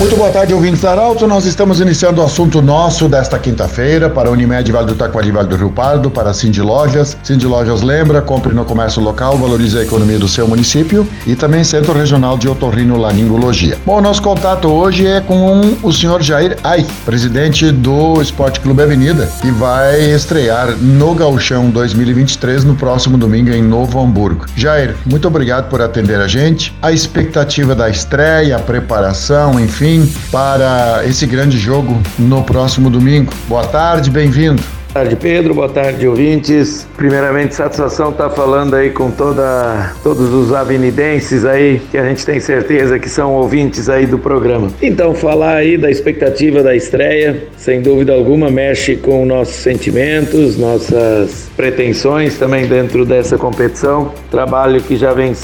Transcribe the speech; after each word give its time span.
Muito 0.00 0.16
boa 0.16 0.30
tarde, 0.30 0.54
ouvintes 0.54 0.80
da 0.80 0.92
Arauto. 0.92 1.26
Nós 1.26 1.44
estamos 1.44 1.78
iniciando 1.78 2.22
o 2.22 2.24
assunto 2.24 2.62
nosso 2.62 3.06
desta 3.06 3.38
quinta-feira 3.38 4.08
para 4.08 4.30
Unimed 4.30 4.72
Vale 4.72 4.86
do 4.86 4.94
Taquari, 4.94 5.30
Vale 5.30 5.46
do 5.46 5.56
Rio 5.56 5.70
Pardo, 5.70 6.10
para 6.10 6.32
Cindy 6.32 6.62
Lojas. 6.62 7.18
Cindy 7.22 7.46
Lojas 7.46 7.82
lembra, 7.82 8.22
compre 8.22 8.54
no 8.54 8.64
comércio 8.64 9.02
local, 9.02 9.36
valorize 9.36 9.76
a 9.78 9.82
economia 9.82 10.18
do 10.18 10.26
seu 10.26 10.48
município 10.48 11.06
e 11.26 11.36
também 11.36 11.62
Centro 11.64 11.92
Regional 11.92 12.38
de 12.38 12.48
Otorrino 12.48 12.96
Laringologia. 12.96 13.76
Bom, 13.84 14.00
nosso 14.00 14.22
contato 14.22 14.68
hoje 14.68 15.06
é 15.06 15.20
com 15.20 15.76
o 15.82 15.92
senhor 15.92 16.22
Jair 16.22 16.56
Ai, 16.64 16.86
presidente 17.04 17.70
do 17.70 18.22
Esporte 18.22 18.58
Clube 18.60 18.82
Avenida, 18.82 19.30
que 19.42 19.50
vai 19.50 20.00
estrear 20.00 20.78
no 20.78 21.14
Gauchão 21.14 21.68
2023 21.68 22.64
no 22.64 22.74
próximo 22.74 23.18
domingo 23.18 23.50
em 23.50 23.62
Novo 23.62 24.00
Hamburgo. 24.00 24.46
Jair, 24.56 24.96
muito 25.04 25.28
obrigado 25.28 25.68
por 25.68 25.82
atender 25.82 26.18
a 26.22 26.26
gente. 26.26 26.74
A 26.80 26.90
expectativa 26.90 27.74
da 27.74 27.90
estreia, 27.90 28.56
a 28.56 28.60
preparação, 28.60 29.60
enfim, 29.60 29.89
para 30.30 31.02
esse 31.06 31.26
grande 31.26 31.58
jogo 31.58 32.00
no 32.18 32.42
próximo 32.42 32.90
domingo. 32.90 33.32
Boa 33.48 33.66
tarde, 33.66 34.10
bem-vindo. 34.10 34.62
Boa 34.92 35.04
tarde, 35.04 35.14
Pedro. 35.14 35.54
Boa 35.54 35.68
tarde, 35.68 36.08
ouvintes. 36.08 36.84
Primeiramente, 36.96 37.54
satisfação 37.54 38.10
estar 38.10 38.28
tá 38.28 38.34
falando 38.34 38.74
aí 38.74 38.90
com 38.90 39.08
toda, 39.08 39.94
todos 40.02 40.34
os 40.34 40.52
avenidenses 40.52 41.44
aí, 41.44 41.80
que 41.92 41.96
a 41.96 42.04
gente 42.08 42.26
tem 42.26 42.40
certeza 42.40 42.98
que 42.98 43.08
são 43.08 43.32
ouvintes 43.34 43.88
aí 43.88 44.04
do 44.04 44.18
programa. 44.18 44.66
Então, 44.82 45.14
falar 45.14 45.58
aí 45.58 45.78
da 45.78 45.88
expectativa 45.88 46.60
da 46.60 46.74
estreia, 46.74 47.44
sem 47.56 47.80
dúvida 47.80 48.12
alguma, 48.12 48.50
mexe 48.50 48.96
com 48.96 49.24
nossos 49.24 49.54
sentimentos, 49.54 50.58
nossas 50.58 51.48
pretensões 51.56 52.36
também 52.36 52.66
dentro 52.66 53.04
dessa 53.04 53.38
competição. 53.38 54.12
Trabalho 54.28 54.82
que 54.82 54.96
já 54.96 55.12
vem 55.12 55.34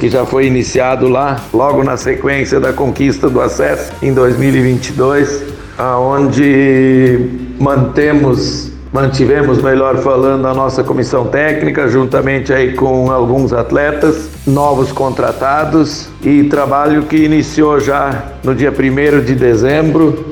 que 0.00 0.08
já 0.08 0.24
foi 0.24 0.46
iniciado 0.46 1.06
lá, 1.06 1.44
logo 1.52 1.84
na 1.84 1.98
sequência 1.98 2.58
da 2.58 2.72
conquista 2.72 3.28
do 3.28 3.42
acesso 3.42 3.92
em 4.02 4.14
2022, 4.14 5.44
aonde 5.76 7.28
mantemos 7.58 8.74
Mantivemos, 8.96 9.60
melhor 9.60 9.98
falando, 9.98 10.46
a 10.48 10.54
nossa 10.54 10.82
comissão 10.82 11.26
técnica, 11.26 11.86
juntamente 11.86 12.50
aí 12.50 12.72
com 12.72 13.10
alguns 13.12 13.52
atletas 13.52 14.30
novos 14.46 14.90
contratados 14.90 16.08
e 16.22 16.44
trabalho 16.44 17.02
que 17.02 17.14
iniciou 17.14 17.78
já 17.78 18.24
no 18.42 18.54
dia 18.54 18.72
1 18.72 19.22
de 19.22 19.34
dezembro, 19.34 20.24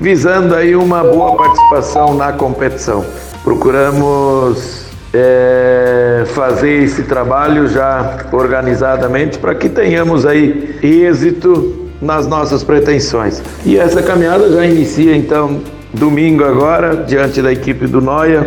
visando 0.00 0.56
aí 0.56 0.74
uma 0.74 1.04
boa 1.04 1.36
participação 1.36 2.12
na 2.12 2.32
competição. 2.32 3.04
Procuramos 3.44 4.86
é, 5.14 6.24
fazer 6.34 6.82
esse 6.82 7.04
trabalho 7.04 7.68
já 7.68 8.26
organizadamente 8.32 9.38
para 9.38 9.54
que 9.54 9.68
tenhamos 9.68 10.26
aí 10.26 10.76
êxito 10.82 11.86
nas 12.02 12.26
nossas 12.26 12.64
pretensões. 12.64 13.40
E 13.64 13.78
essa 13.78 14.02
caminhada 14.02 14.50
já 14.50 14.66
inicia 14.66 15.14
então 15.14 15.60
Domingo 15.92 16.44
agora, 16.44 16.96
diante 16.96 17.40
da 17.40 17.50
equipe 17.50 17.86
do 17.86 18.00
Noia, 18.00 18.46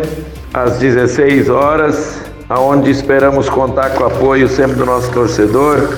às 0.54 0.78
16 0.78 1.48
horas, 1.48 2.20
aonde 2.48 2.88
esperamos 2.88 3.48
contar 3.48 3.90
com 3.90 4.04
o 4.04 4.06
apoio 4.06 4.48
sempre 4.48 4.76
do 4.76 4.86
nosso 4.86 5.10
torcedor 5.10 5.88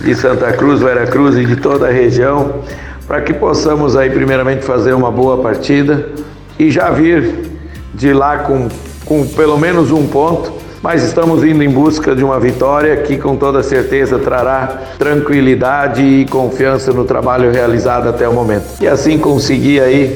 de 0.00 0.14
Santa 0.14 0.52
Cruz, 0.52 0.80
Vera 0.80 1.06
Cruz 1.06 1.36
e 1.38 1.46
de 1.46 1.56
toda 1.56 1.88
a 1.88 1.90
região, 1.90 2.56
para 3.06 3.22
que 3.22 3.32
possamos 3.32 3.96
aí 3.96 4.10
primeiramente 4.10 4.64
fazer 4.64 4.92
uma 4.92 5.10
boa 5.10 5.38
partida 5.38 6.10
e 6.58 6.70
já 6.70 6.90
vir 6.90 7.50
de 7.94 8.12
lá 8.12 8.38
com, 8.38 8.68
com 9.06 9.26
pelo 9.26 9.56
menos 9.56 9.90
um 9.90 10.06
ponto, 10.06 10.52
mas 10.82 11.02
estamos 11.04 11.42
indo 11.42 11.62
em 11.62 11.70
busca 11.70 12.14
de 12.14 12.22
uma 12.22 12.38
vitória 12.38 12.98
que 12.98 13.16
com 13.16 13.36
toda 13.36 13.62
certeza 13.62 14.18
trará 14.18 14.82
tranquilidade 14.98 16.02
e 16.02 16.26
confiança 16.26 16.92
no 16.92 17.04
trabalho 17.04 17.50
realizado 17.50 18.08
até 18.08 18.28
o 18.28 18.32
momento. 18.34 18.64
E 18.80 18.86
assim 18.86 19.16
conseguir 19.16 19.80
aí 19.80 20.14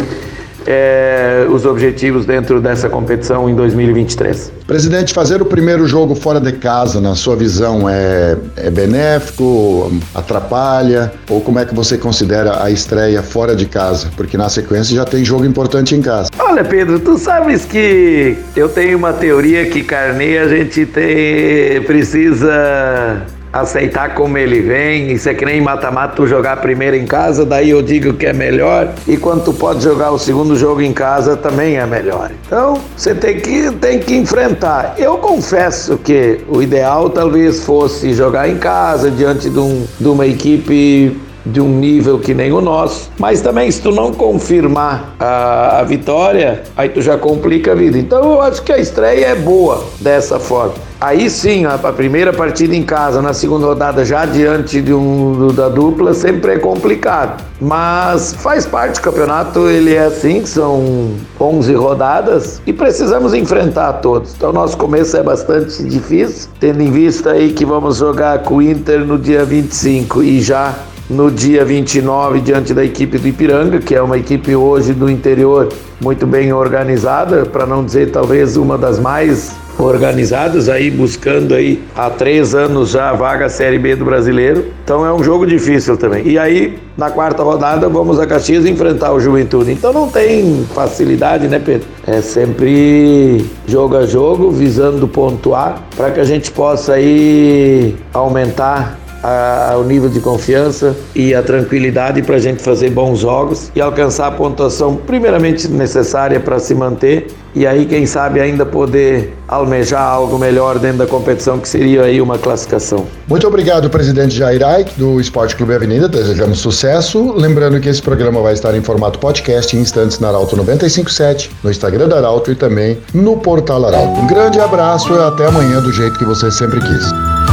é, 0.66 1.46
os 1.48 1.64
objetivos 1.64 2.26
dentro 2.26 2.60
dessa 2.60 2.88
competição 2.88 3.48
em 3.48 3.54
2023. 3.54 4.52
Presidente, 4.66 5.14
fazer 5.14 5.40
o 5.40 5.44
primeiro 5.44 5.86
jogo 5.86 6.14
fora 6.14 6.40
de 6.40 6.52
casa, 6.52 7.00
na 7.00 7.14
sua 7.14 7.36
visão, 7.36 7.88
é, 7.88 8.36
é 8.56 8.70
benéfico, 8.70 9.92
atrapalha? 10.14 11.12
Ou 11.30 11.40
como 11.40 11.58
é 11.58 11.64
que 11.64 11.74
você 11.74 11.96
considera 11.96 12.62
a 12.62 12.70
estreia 12.70 13.22
fora 13.22 13.54
de 13.54 13.66
casa? 13.66 14.10
Porque 14.16 14.36
na 14.36 14.48
sequência 14.48 14.96
já 14.96 15.04
tem 15.04 15.24
jogo 15.24 15.44
importante 15.44 15.94
em 15.94 16.02
casa. 16.02 16.30
Olha, 16.38 16.64
Pedro, 16.64 16.98
tu 16.98 17.16
sabes 17.16 17.64
que 17.64 18.36
eu 18.56 18.68
tenho 18.68 18.98
uma 18.98 19.12
teoria 19.12 19.66
que 19.66 19.82
Carnê 19.82 20.38
a 20.38 20.48
gente 20.48 20.84
tem, 20.84 21.80
precisa 21.82 23.24
aceitar 23.60 24.14
como 24.14 24.36
ele 24.38 24.60
vem. 24.60 25.12
Isso 25.12 25.28
é 25.28 25.34
que 25.34 25.44
nem 25.44 25.60
mata-mata, 25.60 26.14
tu 26.16 26.26
jogar 26.26 26.56
primeiro 26.58 26.96
em 26.96 27.06
casa, 27.06 27.44
daí 27.44 27.70
eu 27.70 27.82
digo 27.82 28.14
que 28.14 28.26
é 28.26 28.32
melhor. 28.32 28.92
E 29.06 29.16
quando 29.16 29.44
tu 29.44 29.52
pode 29.52 29.82
jogar 29.82 30.10
o 30.10 30.18
segundo 30.18 30.56
jogo 30.56 30.80
em 30.80 30.92
casa, 30.92 31.36
também 31.36 31.76
é 31.76 31.86
melhor. 31.86 32.30
Então, 32.46 32.80
você 32.96 33.14
tem 33.14 33.40
que, 33.40 33.70
tem 33.72 33.98
que 33.98 34.14
enfrentar. 34.16 34.94
Eu 34.98 35.18
confesso 35.18 35.98
que 35.98 36.40
o 36.48 36.62
ideal 36.62 37.10
talvez 37.10 37.64
fosse 37.64 38.12
jogar 38.12 38.48
em 38.48 38.56
casa, 38.56 39.10
diante 39.10 39.50
de, 39.50 39.58
um, 39.58 39.86
de 39.98 40.08
uma 40.08 40.26
equipe 40.26 41.25
de 41.46 41.60
um 41.60 41.68
nível 41.68 42.18
que 42.18 42.34
nem 42.34 42.52
o 42.52 42.60
nosso. 42.60 43.10
Mas 43.18 43.40
também, 43.40 43.70
se 43.70 43.80
tu 43.80 43.90
não 43.90 44.12
confirmar 44.12 45.14
a, 45.18 45.80
a, 45.80 45.82
vitória, 45.84 46.64
aí 46.76 46.88
tu 46.88 47.00
já 47.00 47.16
complica 47.16 47.72
a 47.72 47.74
vida. 47.74 47.98
Então, 47.98 48.32
eu 48.32 48.42
acho 48.42 48.62
que 48.62 48.72
a 48.72 48.78
estreia 48.78 49.26
é 49.26 49.34
boa 49.34 49.84
dessa 50.00 50.38
forma. 50.38 50.74
Aí 50.98 51.28
sim, 51.28 51.66
a, 51.66 51.76
primeira 51.92 52.32
partida 52.32 52.74
em 52.74 52.82
casa, 52.82 53.20
na 53.20 53.34
segunda 53.34 53.66
rodada, 53.66 54.02
já 54.02 54.24
diante 54.24 54.80
de 54.80 54.94
um, 54.94 55.48
da 55.48 55.68
dupla, 55.68 56.14
sempre 56.14 56.52
é 56.52 56.58
complicado. 56.58 57.44
Mas 57.60 58.32
faz 58.32 58.66
parte 58.66 58.94
do 58.94 59.02
campeonato, 59.02 59.68
ele 59.68 59.94
é 59.94 60.06
assim, 60.06 60.44
são 60.46 61.10
11 61.38 61.74
rodadas 61.74 62.62
e 62.66 62.72
precisamos 62.72 63.34
enfrentar 63.34 63.94
todos. 63.94 64.34
Então, 64.34 64.52
nosso 64.52 64.76
começo 64.78 65.16
é 65.16 65.22
bastante 65.22 65.82
difícil, 65.84 66.48
tendo 66.58 66.82
em 66.82 66.90
vista 66.90 67.32
aí 67.32 67.52
que 67.52 67.64
vamos 67.64 67.98
jogar 67.98 68.40
com 68.40 68.56
o 68.56 68.62
Inter 68.62 69.00
no 69.04 69.18
dia 69.18 69.44
25 69.44 70.22
e 70.22 70.40
já 70.40 70.74
no 71.08 71.30
dia 71.30 71.64
29 71.64 72.40
diante 72.40 72.74
da 72.74 72.84
equipe 72.84 73.18
do 73.18 73.28
Ipiranga, 73.28 73.78
que 73.78 73.94
é 73.94 74.02
uma 74.02 74.18
equipe 74.18 74.54
hoje 74.54 74.92
do 74.92 75.08
interior 75.10 75.68
muito 76.00 76.26
bem 76.26 76.52
organizada, 76.52 77.46
para 77.46 77.66
não 77.66 77.84
dizer 77.84 78.10
talvez 78.10 78.56
uma 78.56 78.76
das 78.76 78.98
mais 78.98 79.54
organizadas 79.78 80.68
aí 80.68 80.90
buscando 80.90 81.54
aí 81.54 81.82
há 81.94 82.08
três 82.08 82.54
anos 82.54 82.90
já 82.90 83.10
a 83.10 83.12
vaga 83.12 83.48
Série 83.48 83.78
B 83.78 83.94
do 83.94 84.04
Brasileiro. 84.04 84.66
Então 84.82 85.04
é 85.04 85.12
um 85.12 85.22
jogo 85.22 85.46
difícil 85.46 85.96
também. 85.96 86.26
E 86.26 86.38
aí 86.38 86.78
na 86.96 87.10
quarta 87.10 87.42
rodada 87.42 87.88
vamos 87.88 88.18
a 88.18 88.26
Caxias 88.26 88.64
enfrentar 88.64 89.12
o 89.12 89.20
Juventude. 89.20 89.72
Então 89.72 89.92
não 89.92 90.08
tem 90.08 90.66
facilidade, 90.74 91.46
né, 91.46 91.58
Pedro? 91.58 91.86
É 92.06 92.20
sempre 92.20 93.44
jogo 93.66 93.96
a 93.96 94.06
jogo, 94.06 94.50
visando 94.50 95.06
pontuar 95.06 95.82
para 95.94 96.10
que 96.10 96.20
a 96.20 96.24
gente 96.24 96.50
possa 96.50 96.94
aí 96.94 97.94
aumentar 98.12 98.98
a, 99.26 99.76
o 99.76 99.82
nível 99.82 100.08
de 100.08 100.20
confiança 100.20 100.94
e 101.14 101.34
a 101.34 101.42
tranquilidade 101.42 102.22
para 102.22 102.36
a 102.36 102.38
gente 102.38 102.62
fazer 102.62 102.90
bons 102.90 103.18
jogos 103.18 103.72
e 103.74 103.80
alcançar 103.80 104.28
a 104.28 104.30
pontuação 104.30 104.96
primeiramente 104.96 105.68
necessária 105.68 106.38
para 106.38 106.58
se 106.58 106.74
manter 106.74 107.26
e 107.54 107.66
aí 107.66 107.86
quem 107.86 108.04
sabe 108.04 108.38
ainda 108.38 108.66
poder 108.66 109.34
almejar 109.48 110.02
algo 110.02 110.38
melhor 110.38 110.78
dentro 110.78 110.98
da 110.98 111.06
competição 111.06 111.58
que 111.58 111.68
seria 111.68 112.02
aí 112.02 112.20
uma 112.20 112.38
classificação. 112.38 113.06
Muito 113.26 113.46
obrigado, 113.46 113.88
presidente 113.88 114.36
Jair 114.36 114.62
Aik, 114.62 114.92
do 114.98 115.18
Esporte 115.18 115.56
Clube 115.56 115.74
Avenida, 115.74 116.06
desejamos 116.06 116.58
sucesso. 116.58 117.32
Lembrando 117.32 117.80
que 117.80 117.88
esse 117.88 118.02
programa 118.02 118.42
vai 118.42 118.52
estar 118.52 118.74
em 118.74 118.82
formato 118.82 119.18
podcast 119.18 119.74
em 119.74 119.80
instantes 119.80 120.20
na 120.20 120.28
Arauto 120.28 120.54
957, 120.54 121.50
no 121.64 121.70
Instagram 121.70 122.08
da 122.08 122.18
Arauto 122.18 122.52
e 122.52 122.54
também 122.54 122.98
no 123.14 123.38
portal 123.38 123.86
Arauto. 123.86 124.20
Um 124.20 124.26
grande 124.26 124.60
abraço 124.60 125.14
e 125.14 125.18
até 125.18 125.46
amanhã 125.46 125.80
do 125.80 125.92
jeito 125.92 126.18
que 126.18 126.26
você 126.26 126.50
sempre 126.50 126.78
quis 126.80 127.45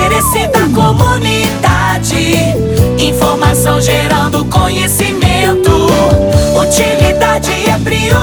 interesse 0.00 0.46
da 0.48 0.66
comunidade. 0.74 2.34
Informação 2.98 3.80
gerando 3.80 4.44
conhecimento. 4.46 5.70
Utilidade 6.58 7.50
é 7.68 7.78
prioridade. 7.78 8.19